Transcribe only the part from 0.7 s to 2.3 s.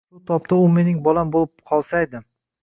mening bolam bo`lib qolsaydi